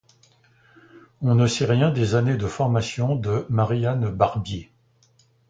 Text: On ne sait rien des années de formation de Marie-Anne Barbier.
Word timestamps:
On 1.21 1.35
ne 1.35 1.45
sait 1.45 1.65
rien 1.67 1.91
des 1.91 2.15
années 2.15 2.35
de 2.35 2.47
formation 2.47 3.15
de 3.15 3.45
Marie-Anne 3.49 4.09
Barbier. 4.09 4.71